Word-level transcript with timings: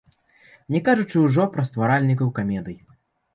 Не 0.75 0.79
кажучы 0.87 1.17
ўжо 1.25 1.45
пра 1.57 1.67
стваральнікаў 1.71 2.33
камедый. 2.41 2.77